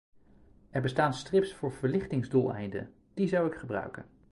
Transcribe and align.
Er 0.69 0.81
bestaan 0.81 1.13
strips 1.13 1.53
voor 1.53 1.71
verlichtingsdoeleinden, 1.71 2.93
die 3.13 3.27
zou 3.27 3.47
ik 3.47 3.53
gebruiken. 3.55 4.05